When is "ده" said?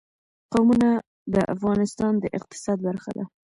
3.17-3.25